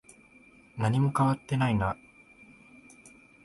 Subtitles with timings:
[0.79, 1.95] 何も変わっていないな。